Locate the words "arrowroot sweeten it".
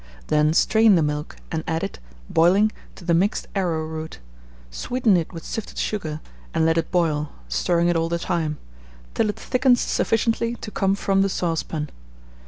3.55-5.31